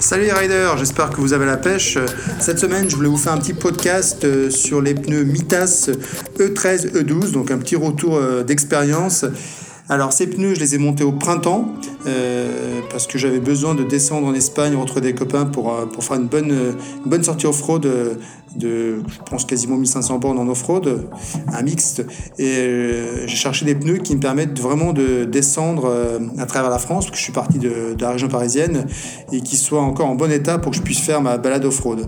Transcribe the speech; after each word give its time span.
Salut 0.00 0.24
les 0.24 0.32
riders, 0.32 0.76
j'espère 0.76 1.10
que 1.10 1.20
vous 1.20 1.32
avez 1.32 1.46
la 1.46 1.56
pêche. 1.56 1.98
Cette 2.40 2.58
semaine, 2.58 2.90
je 2.90 2.96
voulais 2.96 3.08
vous 3.08 3.16
faire 3.16 3.32
un 3.32 3.38
petit 3.38 3.54
podcast 3.54 4.24
euh, 4.24 4.50
sur 4.50 4.82
les 4.82 4.94
pneus 4.94 5.24
Mitas 5.24 5.90
E13, 6.38 6.92
E12, 6.92 7.32
donc 7.32 7.50
un 7.50 7.58
petit 7.58 7.76
retour 7.76 8.16
euh, 8.16 8.42
d'expérience. 8.42 9.24
Alors 9.88 10.12
ces 10.12 10.26
pneus, 10.26 10.54
je 10.54 10.60
les 10.60 10.74
ai 10.74 10.78
montés 10.78 11.04
au 11.04 11.12
printemps 11.12 11.74
euh, 12.06 12.80
parce 12.90 13.06
que 13.06 13.18
j'avais 13.18 13.40
besoin 13.40 13.74
de 13.74 13.84
descendre 13.84 14.26
en 14.26 14.34
Espagne, 14.34 14.74
retrouver 14.76 15.00
des 15.00 15.14
copains 15.14 15.46
pour, 15.46 15.74
pour 15.92 16.04
faire 16.04 16.16
une 16.16 16.26
bonne, 16.26 16.50
une 17.04 17.10
bonne 17.10 17.24
sortie 17.24 17.46
off-road 17.46 17.86
de, 18.56 19.02
je 19.08 19.18
pense, 19.28 19.44
quasiment 19.44 19.76
1500 19.76 20.18
bornes 20.18 20.38
en 20.38 20.48
off-road, 20.48 21.08
un 21.52 21.62
mixte. 21.62 22.04
Et 22.38 22.56
euh, 22.58 23.26
j'ai 23.26 23.36
cherché 23.36 23.64
des 23.64 23.74
pneus 23.74 23.98
qui 23.98 24.14
me 24.14 24.20
permettent 24.20 24.58
vraiment 24.60 24.92
de 24.92 25.24
descendre 25.24 25.86
euh, 25.86 26.18
à 26.38 26.46
travers 26.46 26.70
la 26.70 26.78
France, 26.78 27.06
parce 27.06 27.12
que 27.12 27.16
je 27.16 27.22
suis 27.22 27.32
parti 27.32 27.58
de, 27.58 27.96
la 27.98 28.10
région 28.10 28.28
parisienne, 28.28 28.86
et 29.32 29.40
qui 29.40 29.56
soient 29.56 29.82
encore 29.82 30.06
en 30.06 30.14
bon 30.14 30.30
état 30.30 30.58
pour 30.58 30.70
que 30.70 30.76
je 30.76 30.82
puisse 30.82 31.00
faire 31.00 31.20
ma 31.20 31.38
balade 31.38 31.64
off-road. 31.64 32.06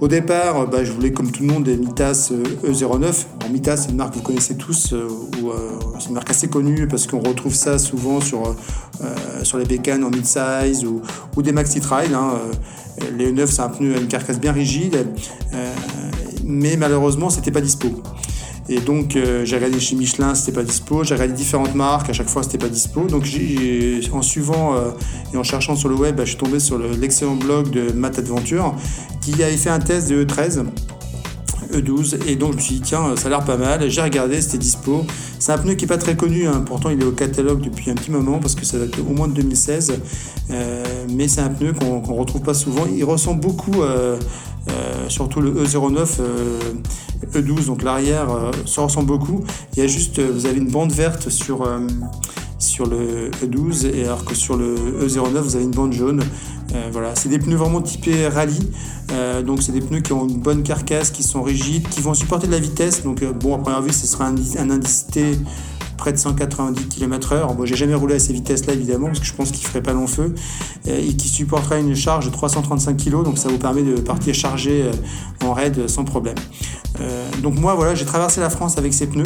Au 0.00 0.08
départ, 0.08 0.66
bah, 0.68 0.84
je 0.84 0.92
voulais, 0.92 1.12
comme 1.12 1.30
tout 1.30 1.42
le 1.42 1.52
monde, 1.52 1.64
des 1.64 1.76
Mitas 1.76 2.30
E09. 2.64 3.04
Euh, 3.04 3.48
e 3.48 3.52
Mitas, 3.52 3.76
c'est 3.78 3.90
une 3.90 3.96
marque 3.96 4.12
que 4.12 4.18
vous 4.18 4.24
connaissez 4.24 4.56
tous, 4.56 4.92
ou, 4.92 5.50
c'est 5.98 6.08
une 6.08 6.14
marque 6.14 6.30
assez 6.30 6.48
connue, 6.48 6.88
parce 6.88 7.06
qu'on 7.06 7.20
retrouve 7.20 7.54
ça 7.54 7.78
souvent 7.78 8.20
sur, 8.20 8.54
sur 9.42 9.58
les 9.58 9.64
bécanes 9.64 10.04
en 10.04 10.10
mid-size 10.10 10.84
ou, 10.84 11.02
ou, 11.36 11.42
des 11.42 11.52
maxi 11.52 11.80
trail. 11.80 12.14
Hein, 12.14 12.38
les 13.16 13.32
E9, 13.32 13.46
c'est 13.46 13.62
un 13.62 13.68
pneu 13.68 13.94
à 13.94 13.98
une 13.98 14.08
carcasse 14.08 14.38
bien 14.38 14.52
rigide, 14.52 15.06
euh, 15.52 15.74
mais 16.44 16.76
malheureusement, 16.76 17.30
c'était 17.30 17.50
pas 17.50 17.60
dispo. 17.60 17.88
Et 18.68 18.80
donc, 18.80 19.14
euh, 19.14 19.44
j'ai 19.44 19.56
regardé 19.56 19.78
chez 19.78 19.94
Michelin, 19.94 20.34
c'était 20.34 20.52
pas 20.52 20.62
dispo. 20.62 21.04
J'ai 21.04 21.14
regardé 21.14 21.34
différentes 21.34 21.74
marques, 21.74 22.08
à 22.08 22.14
chaque 22.14 22.30
fois, 22.30 22.42
c'était 22.42 22.58
pas 22.58 22.68
dispo. 22.68 23.02
Donc, 23.02 23.26
en 24.12 24.22
suivant 24.22 24.74
euh, 24.74 24.90
et 25.34 25.36
en 25.36 25.42
cherchant 25.42 25.76
sur 25.76 25.90
le 25.90 25.96
web, 25.96 26.16
bah, 26.16 26.24
je 26.24 26.30
suis 26.30 26.38
tombé 26.38 26.60
sur 26.60 26.78
l'excellent 26.78 27.36
blog 27.36 27.70
de 27.70 27.92
Matt 27.92 28.18
Adventure 28.18 28.74
qui 29.20 29.42
avait 29.42 29.56
fait 29.56 29.70
un 29.70 29.80
test 29.80 30.08
de 30.08 30.24
E13 30.24 30.64
E12 31.74 32.26
et 32.26 32.36
donc 32.36 32.52
je 32.52 32.56
me 32.56 32.62
suis 32.62 32.74
dit 32.76 32.80
tiens 32.82 33.16
ça 33.16 33.26
a 33.26 33.30
l'air 33.30 33.44
pas 33.44 33.56
mal. 33.56 33.88
J'ai 33.90 34.02
regardé 34.02 34.40
c'était 34.40 34.58
dispo. 34.58 35.04
C'est 35.38 35.52
un 35.52 35.58
pneu 35.58 35.74
qui 35.74 35.84
est 35.84 35.88
pas 35.88 35.98
très 35.98 36.16
connu 36.16 36.46
hein. 36.46 36.62
pourtant 36.64 36.90
il 36.90 37.00
est 37.00 37.04
au 37.04 37.12
catalogue 37.12 37.60
depuis 37.60 37.90
un 37.90 37.94
petit 37.94 38.10
moment 38.10 38.38
parce 38.38 38.54
que 38.54 38.64
ça 38.64 38.78
date 38.78 38.98
au 38.98 39.12
moins 39.12 39.28
de 39.28 39.34
2016 39.34 40.00
euh, 40.50 40.84
mais 41.10 41.28
c'est 41.28 41.40
un 41.40 41.50
pneu 41.50 41.72
qu'on 41.72 42.00
retrouve 42.00 42.42
pas 42.42 42.54
souvent. 42.54 42.84
Il 42.94 43.04
ressemble 43.04 43.40
beaucoup 43.40 43.82
euh, 43.82 44.18
euh, 44.70 45.08
surtout 45.08 45.40
le 45.40 45.52
E09 45.64 46.20
E12 47.32 47.66
donc 47.66 47.82
l'arrière 47.82 48.28
ça 48.66 48.82
ressemble 48.82 49.08
beaucoup. 49.08 49.42
Il 49.74 49.80
y 49.80 49.82
a 49.82 49.86
juste 49.86 50.20
vous 50.20 50.46
avez 50.46 50.58
une 50.58 50.70
bande 50.70 50.92
verte 50.92 51.28
sur 51.28 51.66
sur 52.64 52.86
le 52.86 53.30
E12 53.42 53.86
et 53.94 54.04
alors 54.04 54.24
que 54.24 54.34
sur 54.34 54.56
le 54.56 54.74
E09 55.02 55.40
vous 55.40 55.56
avez 55.56 55.64
une 55.64 55.70
bande 55.70 55.92
jaune 55.92 56.22
euh, 56.74 56.88
voilà, 56.90 57.14
c'est 57.14 57.28
des 57.28 57.38
pneus 57.38 57.56
vraiment 57.56 57.80
typés 57.80 58.26
rallye. 58.28 58.58
Euh, 59.12 59.42
donc 59.42 59.62
c'est 59.62 59.72
des 59.72 59.80
pneus 59.80 60.00
qui 60.00 60.12
ont 60.12 60.26
une 60.26 60.40
bonne 60.40 60.62
carcasse, 60.62 61.10
qui 61.10 61.22
sont 61.22 61.42
rigides, 61.42 61.88
qui 61.88 62.00
vont 62.00 62.14
supporter 62.14 62.46
de 62.46 62.52
la 62.52 62.58
vitesse. 62.58 63.02
Donc 63.02 63.22
euh, 63.22 63.32
bon, 63.32 63.54
à 63.54 63.58
première 63.58 63.82
vue, 63.82 63.92
ce 63.92 64.06
sera 64.06 64.26
un, 64.26 64.34
un 64.34 64.80
près 65.96 66.12
de 66.12 66.18
190 66.18 66.88
km/h. 66.88 67.54
Bon, 67.54 67.64
j'ai 67.64 67.76
jamais 67.76 67.94
roulé 67.94 68.16
à 68.16 68.18
ces 68.18 68.32
vitesses-là 68.32 68.72
évidemment 68.72 69.06
parce 69.06 69.20
que 69.20 69.26
je 69.26 69.34
pense 69.34 69.52
qu'il 69.52 69.64
ferait 69.64 69.82
pas 69.82 69.92
long 69.92 70.08
feu 70.08 70.34
et 70.86 71.14
qui 71.14 71.28
supportera 71.28 71.78
une 71.78 71.94
charge 71.94 72.26
de 72.26 72.30
335 72.30 72.96
kg. 72.96 73.22
Donc 73.22 73.38
ça 73.38 73.48
vous 73.48 73.58
permet 73.58 73.82
de 73.82 74.00
partir 74.00 74.34
chargé 74.34 74.90
en 75.44 75.52
raid 75.52 75.88
sans 75.88 76.04
problème. 76.04 76.34
donc 77.42 77.58
moi 77.60 77.74
voilà, 77.76 77.94
j'ai 77.94 78.04
traversé 78.04 78.40
la 78.40 78.50
France 78.50 78.76
avec 78.76 78.92
ces 78.92 79.06
pneus. 79.06 79.22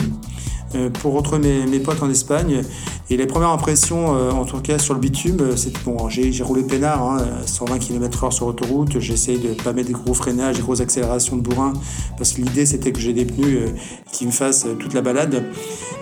Euh, 0.75 0.91
pour 0.91 1.15
retrouver 1.15 1.65
mes, 1.67 1.81
potes 1.81 2.03
en 2.03 2.11
Espagne. 2.11 2.63
Et 3.09 3.17
les 3.17 3.27
premières 3.27 3.51
impressions, 3.51 4.15
euh, 4.15 4.31
en 4.31 4.45
tout 4.45 4.61
cas 4.61 4.79
sur 4.79 4.93
le 4.93 5.01
bitume, 5.01 5.39
euh, 5.41 5.57
c'est 5.57 5.73
bon, 5.83 6.11
j'ai 6.11 6.43
roulé 6.43 6.63
peinard, 6.63 7.03
hein, 7.03 7.19
120 7.47 7.79
km/h 7.79 8.31
sur 8.33 8.47
autoroute. 8.47 8.99
J'ai 8.99 9.15
essayé 9.15 9.39
de 9.39 9.55
pas 9.55 9.73
mettre 9.73 9.89
des 9.89 9.95
gros 9.95 10.13
freinages, 10.13 10.57
des 10.57 10.63
grosses 10.63 10.83
accélérations 10.83 11.37
de 11.37 11.43
bourrin, 11.43 11.73
parce 12.19 12.35
que 12.35 12.43
l'idée 12.43 12.67
c'était 12.67 12.93
que 12.93 13.01
j'ai 13.01 13.15
des 13.15 13.25
pneus 13.25 13.73
qui 14.13 14.27
me 14.27 14.31
fassent 14.31 14.67
toute 14.79 14.93
la 14.93 15.01
balade. 15.01 15.45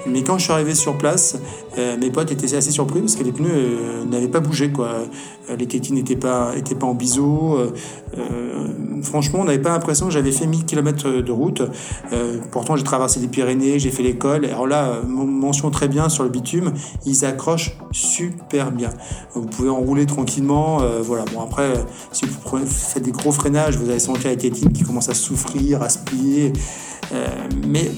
Mais 0.08 0.22
quand 0.22 0.38
je 0.38 0.44
suis 0.44 0.52
arrivé 0.52 0.74
sur 0.74 0.98
place, 0.98 1.36
mes 1.76 2.10
potes 2.10 2.30
étaient 2.30 2.54
assez 2.54 2.70
surpris 2.70 3.00
parce 3.00 3.16
que 3.16 3.24
les 3.24 3.32
pneus 3.32 4.04
n'avaient 4.08 4.28
pas 4.28 4.40
bougé. 4.40 4.70
Les 5.58 5.66
tétines 5.66 5.96
n'étaient 5.96 6.16
pas, 6.16 6.52
étaient 6.56 6.76
pas 6.76 6.86
en 6.86 6.94
biseau. 6.94 7.58
Franchement, 9.02 9.40
on 9.40 9.44
n'avait 9.44 9.60
pas 9.60 9.70
l'impression 9.70 10.06
que 10.06 10.12
j'avais 10.12 10.32
fait 10.32 10.46
1000 10.46 10.64
km 10.64 11.10
de 11.22 11.32
route. 11.32 11.62
pourtant, 12.50 12.76
j'ai 12.76 12.84
traversé 12.84 13.20
les 13.20 13.28
Pyrénées, 13.28 13.78
j'ai 13.78 13.90
fait 13.90 14.02
l'école 14.02 14.46
alors 14.56 14.66
là, 14.66 14.86
euh, 14.86 15.02
mention 15.06 15.70
très 15.70 15.88
bien 15.88 16.08
sur 16.08 16.24
le 16.24 16.30
bitume, 16.30 16.72
ils 17.04 17.24
accrochent 17.24 17.76
super 17.92 18.72
bien. 18.72 18.90
Vous 19.34 19.46
pouvez 19.46 19.68
enrouler 19.68 20.06
tranquillement. 20.06 20.80
Euh, 20.82 21.02
voilà. 21.02 21.24
Bon 21.32 21.42
après, 21.42 21.74
si 22.12 22.24
vous 22.26 22.66
faites 22.66 23.02
des 23.02 23.12
gros 23.12 23.32
freinages, 23.32 23.76
vous 23.76 23.90
allez 23.90 23.98
sentir 23.98 24.30
la 24.30 24.36
tétine 24.36 24.72
qui 24.72 24.82
commence 24.82 25.08
à 25.08 25.14
souffrir, 25.14 25.82
à 25.82 25.88
se 25.88 25.98
plier. 25.98 26.52
Euh, 27.12 27.26
mais 27.66 27.90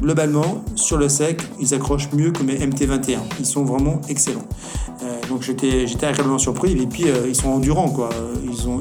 globalement, 0.00 0.62
sur 0.74 0.96
le 0.96 1.08
sec, 1.08 1.42
ils 1.60 1.74
accrochent 1.74 2.12
mieux 2.12 2.30
que 2.30 2.42
mes 2.42 2.56
MT21. 2.56 3.18
Ils 3.40 3.46
sont 3.46 3.64
vraiment 3.64 4.00
excellents. 4.08 4.46
donc 5.28 5.42
j'étais, 5.42 5.86
agréablement 6.04 6.38
surpris. 6.38 6.72
Et 6.72 6.86
puis 6.86 7.06
ils 7.26 7.34
sont 7.34 7.48
endurants, 7.48 7.94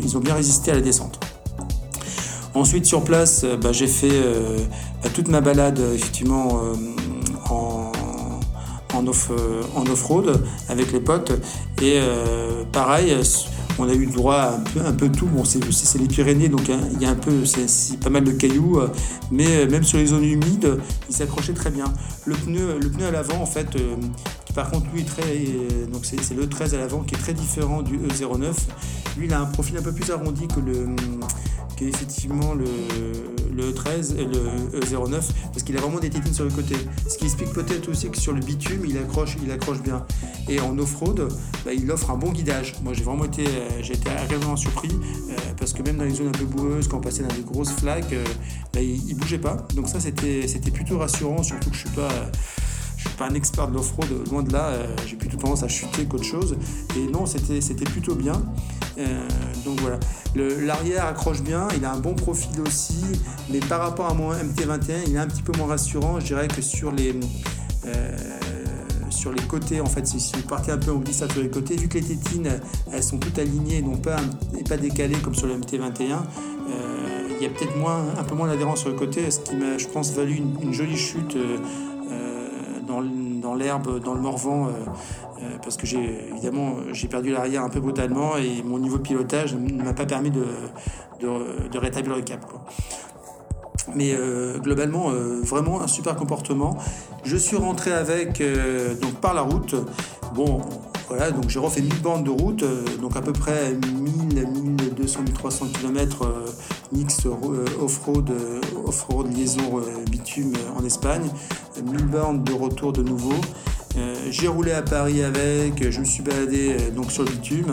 ils 0.04 0.18
ont 0.18 0.20
bien 0.20 0.36
résisté 0.36 0.72
à 0.72 0.76
la 0.76 0.82
descente. 0.82 1.23
Ensuite, 2.56 2.86
sur 2.86 3.04
place, 3.04 3.46
bah, 3.62 3.72
j'ai 3.72 3.88
fait 3.88 4.22
bah, 5.02 5.10
toute 5.14 5.28
ma 5.28 5.42
balade, 5.42 5.80
effectivement, 5.96 6.62
en, 7.50 9.08
off, 9.08 9.32
euh, 9.32 9.64
off-road 9.92 10.44
avec 10.70 10.92
les 10.92 11.00
potes. 11.00 11.32
Et 11.82 11.96
euh, 11.96 12.64
pareil, 12.72 13.16
on 13.80 13.90
a 13.90 13.94
eu 13.94 14.06
droit 14.06 14.36
à 14.36 14.60
un 14.86 14.94
peu, 14.94 15.10
tout. 15.10 15.26
Bon, 15.26 15.44
c'est 15.44 15.98
les 15.98 16.08
Pyrénées, 16.08 16.50
donc 16.50 16.70
hein, 16.70 16.80
il 16.94 17.02
y 17.02 17.06
a 17.06 17.10
un 17.10 17.16
peu, 17.16 17.46
c'est 17.46 18.00
pas 18.00 18.10
mal 18.10 18.24
de 18.24 18.32
cailloux, 18.32 18.80
mais 19.32 19.66
même 19.66 19.84
sur 19.84 19.98
les 19.98 20.08
zones 20.08 20.24
humides, 20.24 20.78
il 21.10 21.16
s'accrochait 21.16 21.54
très 21.54 21.72
bien. 21.72 21.86
Le 22.26 22.36
pneu, 22.36 22.80
le 22.82 22.90
pneu 22.90 23.08
à 23.08 23.12
l'avant, 23.12 23.42
en 23.42 23.46
fait, 23.46 23.76
euh, 23.76 23.96
par 24.54 24.70
contre 24.70 24.86
lui 24.94 25.04
donc 25.92 26.06
c'est 26.06 26.36
le 26.36 26.48
13 26.48 26.76
à 26.76 26.78
l'avant 26.78 27.00
qui 27.00 27.16
est 27.16 27.18
très 27.18 27.34
différent 27.34 27.82
du 27.82 27.98
E09. 27.98 28.54
Lui, 29.18 29.26
il 29.26 29.34
a 29.34 29.40
un 29.40 29.46
profil 29.46 29.78
un 29.78 29.82
peu 29.82 29.92
plus 29.92 30.12
arrondi 30.12 30.48
que 30.48 30.60
le 30.60 30.88
effectivement 31.82 32.54
le, 32.54 32.66
le 33.56 33.74
13 33.74 34.16
et 34.18 34.26
le 34.26 34.80
09 34.80 35.34
parce 35.52 35.64
qu'il 35.64 35.78
a 35.78 35.82
vraiment 35.82 36.00
des 36.00 36.10
tétines 36.10 36.34
sur 36.34 36.46
le 36.46 36.52
côté. 36.52 36.76
Ce 37.08 37.18
qui 37.18 37.26
explique 37.26 37.52
peut-être 37.52 37.90
aussi 37.90 38.10
que 38.10 38.18
sur 38.18 38.34
le 38.34 38.40
bitume, 38.40 38.86
il 38.86 38.98
accroche, 38.98 39.38
il 39.44 39.52
accroche 39.52 39.82
bien. 39.82 40.06
Et 40.48 40.60
en 40.60 40.78
off-road, 40.78 41.30
bah, 41.66 41.74
il 41.74 41.90
offre 41.92 42.12
un 42.12 42.18
bon 42.18 42.32
guidage. 42.32 42.74
Moi, 42.84 42.94
j'ai 42.94 43.04
vraiment 43.04 43.26
été, 43.26 43.46
euh, 43.48 43.70
j'ai 43.82 43.94
été 43.94 44.10
agréablement 44.10 44.56
surpris 44.56 44.90
euh, 44.92 45.36
parce 45.58 45.74
que 45.74 45.82
même 45.84 45.98
dans 45.98 46.04
les 46.04 46.14
zones 46.14 46.28
un 46.28 46.32
peu 46.32 46.46
boueuses, 46.46 46.88
quand 46.88 46.98
on 46.98 47.02
passait 47.02 47.24
dans 47.24 47.34
des 47.34 47.44
grosses 47.44 47.72
flaques, 47.72 48.14
euh, 48.14 48.24
bah, 48.74 48.82
il, 48.82 49.10
il, 49.10 49.16
bougeait 49.16 49.38
pas. 49.38 49.66
Donc 49.76 49.88
ça, 49.88 50.00
c'était, 50.00 50.48
c'était 50.48 50.72
plutôt 50.72 50.98
rassurant, 50.98 51.44
surtout 51.44 51.70
que 51.70 51.76
je 51.76 51.82
suis 51.82 51.96
pas 51.96 52.10
je 53.04 53.10
suis 53.10 53.18
pas 53.18 53.28
un 53.28 53.34
expert 53.34 53.68
de 53.68 53.74
l'off-road, 53.74 54.08
loin 54.32 54.44
de 54.44 54.54
là, 54.54 54.72
j'ai 55.06 55.18
plutôt 55.18 55.36
tendance 55.36 55.64
à 55.64 55.68
chuter 55.68 56.06
qu'autre 56.06 56.24
chose. 56.24 56.56
Et 56.96 57.12
non, 57.12 57.26
c'était, 57.26 57.84
plutôt 57.84 58.16
bien. 58.16 58.42
Euh, 58.98 59.28
donc 59.64 59.80
voilà. 59.82 60.00
L'arrière 60.36 61.06
accroche 61.06 61.42
bien, 61.42 61.68
il 61.78 61.86
a 61.86 61.92
un 61.92 62.00
bon 62.00 62.14
profil 62.14 62.60
aussi, 62.66 63.04
mais 63.50 63.60
par 63.60 63.82
rapport 63.82 64.10
à 64.10 64.14
mon 64.14 64.32
MT21, 64.32 65.04
il 65.08 65.16
est 65.16 65.20
un 65.20 65.28
petit 65.28 65.44
peu 65.44 65.56
moins 65.58 65.68
rassurant. 65.68 66.20
Je 66.20 66.26
dirais 66.26 66.48
que 66.48 66.62
sur 66.62 66.92
les, 66.92 67.14
euh, 67.86 68.18
sur 69.10 69.32
les 69.32 69.44
côtés, 69.44 69.80
en 69.80 69.86
fait, 69.86 70.06
si, 70.08 70.32
vous 70.36 70.48
partez 70.48 70.72
un 70.72 70.78
peu 70.78 70.92
en 70.92 70.98
glissade 70.98 71.32
sur 71.32 71.42
les 71.42 71.50
côtés, 71.50 71.76
vu 71.76 71.88
que 71.88 71.98
les 71.98 72.04
tétines, 72.04 72.60
elles 72.92 73.04
sont 73.04 73.18
toutes 73.18 73.38
alignées 73.40 73.82
non 73.82 73.98
pas, 73.98 74.18
et 74.58 74.64
pas 74.64 74.78
décalées 74.78 75.18
comme 75.18 75.36
sur 75.36 75.48
le 75.48 75.56
MT21, 75.56 76.14
euh, 76.70 77.28
il 77.40 77.44
y 77.44 77.46
a 77.46 77.50
peut-être 77.50 77.74
un 78.18 78.24
peu 78.24 78.36
moins 78.36 78.48
d'adhérence 78.48 78.80
sur 78.80 78.90
le 78.90 78.96
côté, 78.96 79.30
ce 79.30 79.40
qui 79.40 79.56
m'a, 79.56 79.78
je 79.78 79.88
pense, 79.88 80.14
valu 80.14 80.42
une, 80.62 80.74
jolie 80.74 80.98
chute 80.98 81.36
dans, 81.36 81.58
l'herbe, 83.56 84.00
dans 84.00 84.14
le 84.14 84.22
Morvan, 84.22 84.68
euh, 85.44 85.58
parce 85.62 85.78
que 85.78 85.86
j'ai 85.86 86.30
évidemment 86.32 86.76
j'ai 86.92 87.08
perdu 87.08 87.32
l'arrière 87.32 87.64
un 87.64 87.70
peu 87.70 87.80
brutalement 87.80 88.38
et 88.38 88.62
mon 88.64 88.80
niveau 88.80 88.98
de 88.98 89.02
pilotage 89.02 89.56
ne 89.56 89.84
m'a 89.84 89.94
pas 89.94 90.06
permis 90.06 90.32
de, 90.32 90.46
de, 91.20 91.78
rétablir 91.78 92.16
le 92.16 92.22
cap. 92.22 92.46
Mais 93.96 94.14
euh, 94.14 94.60
globalement, 94.60 95.10
euh, 95.10 95.42
vraiment 95.44 95.82
un 95.82 95.88
super 95.88 96.16
comportement. 96.16 96.78
Je 97.24 97.36
suis 97.36 97.58
rentré 97.58 97.92
avec 97.92 98.42
donc 99.02 99.16
par 99.16 99.34
la 99.34 99.42
route. 99.42 99.76
Bon, 100.34 100.62
voilà, 101.16 101.32
donc 101.32 101.50
j'ai 101.50 101.60
refait 101.60 101.82
1000 101.82 102.02
bandes 102.02 102.24
de 102.24 102.32
route, 102.32 102.64
donc 103.00 103.16
à 103.16 103.22
peu 103.22 103.34
près 103.34 103.74
1000, 103.74 104.48
1200, 104.48 105.22
1300 105.22 105.68
km 105.80 106.28
mix 106.92 107.28
off-road, 107.80 108.32
off-road 108.86 109.36
liaison 109.36 109.82
bitume 110.10 110.54
en 110.76 110.84
Espagne, 110.84 111.30
1000 111.86 112.06
bandes 112.06 112.44
de 112.44 112.54
retour 112.54 112.94
de 112.94 113.04
nouveau. 113.04 113.36
Euh, 113.96 114.16
j'ai 114.32 114.48
roulé 114.48 114.72
à 114.72 114.82
Paris 114.82 115.24
avec, 115.24 115.90
je 115.92 116.00
me 116.00 116.06
suis 116.06 116.24
baladé 116.24 116.72
euh, 116.72 116.92
donc 116.92 117.12
sur 117.12 117.24
le 117.24 117.30
bitume. 117.30 117.68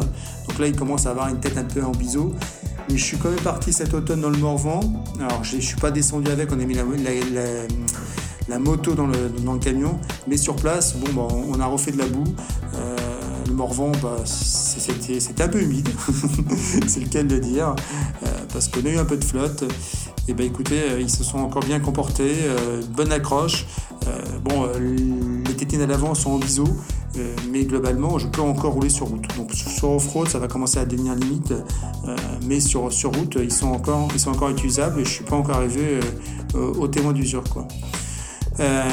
Donc 0.48 0.58
là, 0.58 0.66
il 0.66 0.76
commence 0.76 1.06
à 1.06 1.10
avoir 1.10 1.28
une 1.28 1.40
tête 1.40 1.56
un 1.56 1.64
peu 1.64 1.82
en 1.82 1.92
biseau. 1.92 2.34
Mais 2.90 2.98
je 2.98 3.04
suis 3.04 3.16
quand 3.16 3.30
même 3.30 3.40
parti 3.40 3.72
cet 3.72 3.94
automne 3.94 4.20
dans 4.20 4.30
le 4.30 4.36
Morvan. 4.36 4.80
Alors, 5.18 5.44
je 5.44 5.56
ne 5.56 5.60
suis 5.60 5.76
pas 5.76 5.90
descendu 5.90 6.30
avec, 6.30 6.52
on 6.52 6.60
a 6.60 6.64
mis 6.64 6.74
la, 6.74 8.58
moto 8.58 8.94
dans 8.94 9.06
le, 9.06 9.58
camion. 9.58 9.98
Mais 10.26 10.36
sur 10.36 10.56
place, 10.56 10.96
bon, 10.96 11.12
bah, 11.14 11.34
on 11.48 11.58
a 11.60 11.66
refait 11.66 11.92
de 11.92 11.98
la 11.98 12.06
boue. 12.06 12.24
Euh, 12.74 12.96
Morvan, 13.50 13.92
bah, 14.02 14.16
c'était 14.24 15.42
un 15.42 15.48
peu 15.48 15.62
humide, 15.62 15.88
c'est 16.86 17.00
le 17.00 17.08
cas 17.08 17.22
de 17.22 17.34
le 17.34 17.40
dire, 17.40 17.74
parce 18.52 18.68
qu'on 18.68 18.84
a 18.84 18.88
eu 18.88 18.98
un 18.98 19.04
peu 19.04 19.16
de 19.16 19.24
flotte. 19.24 19.64
Et 20.28 20.34
ben 20.34 20.46
écoutez, 20.46 20.80
ils 21.00 21.10
se 21.10 21.24
sont 21.24 21.38
encore 21.38 21.64
bien 21.64 21.80
comportés, 21.80 22.34
bonne 22.94 23.10
accroche. 23.10 23.66
bon, 24.44 24.68
les 25.46 25.54
tétines 25.54 25.80
à 25.80 25.86
l'avant 25.86 26.14
sont 26.14 26.30
en 26.30 26.38
biseau, 26.38 26.68
mais 27.50 27.64
globalement, 27.64 28.18
je 28.18 28.28
peux 28.28 28.42
encore 28.42 28.74
rouler 28.74 28.90
sur 28.90 29.06
route. 29.06 29.26
Donc 29.36 29.52
sur 29.54 29.90
off-road, 29.90 30.28
ça 30.28 30.38
va 30.38 30.46
commencer 30.46 30.78
à 30.78 30.84
devenir 30.84 31.14
limite, 31.14 31.52
mais 32.46 32.60
sur, 32.60 32.92
sur 32.92 33.12
route, 33.12 33.38
ils 33.42 33.52
sont, 33.52 33.68
encore, 33.68 34.08
ils 34.14 34.20
sont 34.20 34.30
encore 34.30 34.50
utilisables 34.50 35.00
et 35.00 35.04
je 35.04 35.10
suis 35.10 35.24
pas 35.24 35.36
encore 35.36 35.56
arrivé 35.56 35.98
au 36.54 36.86
témoin 36.86 37.12
d'usure. 37.12 37.42
Euh, 38.60 38.84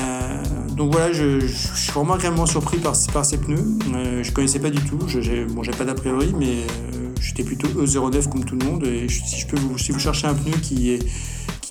donc 0.77 0.91
voilà, 0.91 1.11
je, 1.11 1.39
suis 1.47 1.91
vraiment 1.91 2.13
agréablement 2.13 2.45
surpris 2.45 2.77
par, 2.77 2.95
ces 2.95 3.37
pneus. 3.37 3.65
Euh, 3.95 4.21
je 4.23 4.29
ne 4.29 4.33
connaissais 4.33 4.59
pas 4.59 4.69
du 4.69 4.79
tout, 4.79 4.99
je 5.07 5.45
bon, 5.51 5.63
pas 5.75 5.85
d'a 5.85 5.95
priori, 5.95 6.33
mais 6.37 6.45
euh, 6.49 7.09
j'étais 7.19 7.43
plutôt 7.43 7.67
E09 7.67 8.29
comme 8.29 8.45
tout 8.45 8.55
le 8.55 8.63
monde. 8.63 8.83
Et 8.85 9.09
si, 9.09 9.39
je 9.39 9.47
peux 9.47 9.57
vous, 9.57 9.79
si 9.79 9.91
vous 9.91 9.97
cherchez 9.97 10.27
un 10.27 10.35
pneu 10.35 10.55
qui 10.61 10.91
est, 10.91 10.99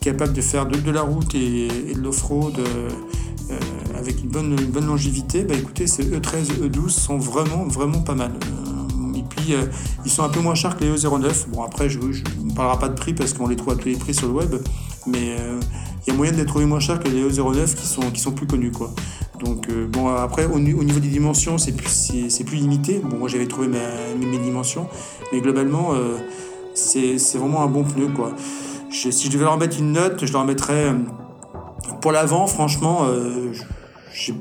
capable 0.02 0.34
de 0.34 0.40
faire 0.40 0.66
de, 0.66 0.90
la 0.92 1.02
route 1.02 1.34
et, 1.34 1.66
de 1.66 2.00
l'off-road 2.00 2.60
avec 3.98 4.22
une 4.22 4.28
bonne, 4.28 4.52
une 4.52 4.70
bonne 4.70 4.86
longévité, 4.86 5.42
bah 5.42 5.54
écoutez, 5.54 5.88
ces 5.88 6.04
E13, 6.04 6.60
E12 6.62 6.90
sont 6.90 7.18
vraiment, 7.18 7.64
vraiment 7.64 8.02
pas 8.02 8.14
mal. 8.14 8.30
et 9.16 9.24
puis, 9.28 9.54
ils 10.04 10.10
sont 10.10 10.22
un 10.22 10.28
peu 10.28 10.38
moins 10.38 10.54
chers 10.54 10.76
que 10.76 10.84
les 10.84 10.92
E09. 10.92 11.48
Bon, 11.48 11.64
après, 11.64 11.88
je 11.88 11.98
ne 11.98 12.52
parlera 12.54 12.78
pas 12.78 12.88
de 12.88 12.94
prix 12.94 13.14
parce 13.14 13.32
qu'on 13.32 13.48
les 13.48 13.56
trouve 13.56 13.72
à 13.72 13.76
tous 13.76 13.88
les 13.88 13.96
prix 13.96 14.14
sur 14.14 14.28
le 14.28 14.34
web, 14.34 14.54
mais 15.06 15.36
il 16.06 16.10
y 16.10 16.14
a 16.14 16.16
moyen 16.16 16.32
de 16.32 16.36
les 16.36 16.46
trouver 16.46 16.66
moins 16.66 16.80
cher 16.80 17.00
que 17.00 17.08
les 17.08 17.28
E09 17.28 17.74
qui 17.74 17.86
sont, 17.86 18.10
qui 18.12 18.20
sont 18.20 18.32
plus 18.32 18.46
connus. 18.46 18.70
Quoi. 18.70 18.92
Donc, 19.40 19.68
euh, 19.68 19.86
bon, 19.88 20.08
après, 20.08 20.46
au, 20.46 20.58
niveau 20.58 20.82
des 20.82 21.08
dimensions, 21.08 21.58
c'est 21.58 21.72
plus, 21.72 21.88
c'est, 22.28 22.44
plus 22.44 22.56
limité. 22.56 23.00
Bon, 23.02 23.16
moi, 23.18 23.28
j'avais 23.28 23.46
trouvé 23.46 23.68
mes, 23.68 24.38
dimensions, 24.38 24.88
mais 25.32 25.40
globalement, 25.40 25.94
euh, 25.94 26.16
c'est, 26.74 27.16
vraiment 27.36 27.62
un 27.62 27.66
bon 27.66 27.84
pneu. 27.84 28.08
Quoi. 28.08 28.32
si 28.90 29.10
je 29.26 29.30
devais 29.30 29.44
leur 29.44 29.58
mettre 29.58 29.78
une 29.78 29.92
note, 29.92 30.24
je 30.24 30.32
leur 30.32 30.44
mettrais. 30.44 30.86
Euh, 30.86 30.94
pour 32.00 32.12
l'avant, 32.12 32.46
franchement, 32.46 33.06
j'ai, 34.12 34.34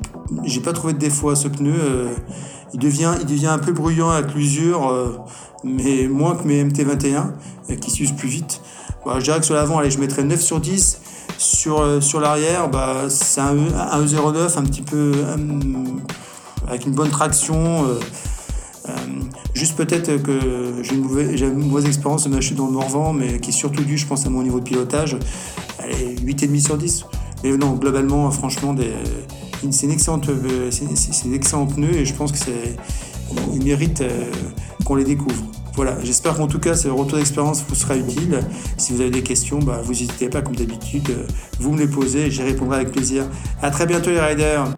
j'ai 0.43 0.59
pas 0.59 0.73
trouvé 0.73 0.93
de 0.93 0.99
défaut 0.99 1.29
à 1.29 1.35
ce 1.35 1.47
pneu. 1.47 1.73
il, 2.73 2.79
devient, 2.79 3.13
il 3.19 3.25
devient 3.25 3.47
un 3.47 3.57
peu 3.57 3.71
bruyant 3.71 4.09
avec 4.09 4.33
l'usure, 4.33 5.15
mais 5.63 6.07
moins 6.07 6.35
que 6.35 6.47
mes 6.47 6.63
MT21 6.63 7.33
qui 7.79 7.91
s'usent 7.91 8.11
plus 8.11 8.27
vite. 8.27 8.61
Bah, 9.05 9.17
je 9.19 9.25
dirais 9.25 9.39
que 9.39 9.45
sur 9.45 9.53
l'avant, 9.53 9.77
allez, 9.77 9.91
je 9.91 9.99
mettrais 9.99 10.23
9 10.23 10.41
sur 10.41 10.59
10. 10.59 10.99
Sur, 11.37 11.81
euh, 11.81 12.01
sur 12.01 12.19
l'arrière, 12.19 12.69
bah, 12.69 13.03
c'est 13.09 13.41
un, 13.41 13.57
un, 13.73 14.05
E09 14.05 14.57
un 14.57 14.63
petit 14.63 14.81
peu 14.81 15.11
euh, 15.15 15.37
avec 16.67 16.85
une 16.85 16.93
bonne 16.93 17.09
traction. 17.09 17.85
Euh, 17.85 17.99
juste 19.53 19.75
peut-être 19.75 20.23
que 20.23 20.73
j'ai 20.81 20.95
une, 20.95 21.01
mauvaise, 21.01 21.39
une 21.39 21.67
mauvaise 21.67 21.85
expérience 21.85 22.27
de 22.27 22.41
chute 22.41 22.57
dans 22.57 22.67
le 22.67 22.71
Morvan, 22.71 23.13
mais 23.13 23.39
qui 23.39 23.49
est 23.49 23.53
surtout 23.53 23.83
dû, 23.83 23.97
je 23.97 24.07
pense, 24.07 24.25
à 24.25 24.29
mon 24.29 24.41
niveau 24.41 24.59
de 24.59 24.63
pilotage. 24.63 25.17
Allez, 25.79 26.15
8,5 26.23 26.65
sur 26.65 26.77
10. 26.77 27.05
Mais 27.43 27.57
non, 27.57 27.73
globalement, 27.73 28.31
franchement, 28.31 28.75
c'est 29.69 29.85
une 29.85 29.91
excellente, 29.91 30.29
c'est, 30.71 31.29
excellent 31.33 31.67
pneu 31.67 31.93
et 31.93 32.05
je 32.05 32.13
pense 32.13 32.31
que 32.31 32.37
c'est, 32.37 32.75
mérite 33.63 34.03
qu'on 34.83 34.95
les 34.95 35.03
découvre. 35.03 35.43
Voilà, 35.75 35.97
j'espère 36.03 36.37
qu'en 36.37 36.47
tout 36.47 36.59
cas, 36.59 36.75
ce 36.75 36.87
retour 36.87 37.17
d'expérience 37.17 37.63
vous 37.67 37.75
sera 37.75 37.97
utile. 37.97 38.39
Si 38.77 38.93
vous 38.93 39.01
avez 39.01 39.09
des 39.09 39.23
questions, 39.23 39.59
bah, 39.59 39.81
vous 39.83 39.91
n'hésitez 39.91 40.29
pas, 40.29 40.41
comme 40.41 40.55
d'habitude, 40.55 41.09
vous 41.59 41.73
me 41.73 41.79
les 41.79 41.87
posez 41.87 42.27
et 42.27 42.31
j'y 42.31 42.43
répondrai 42.43 42.77
avec 42.77 42.91
plaisir. 42.93 43.25
À 43.61 43.71
très 43.71 43.85
bientôt 43.85 44.09
les 44.09 44.21
riders 44.21 44.73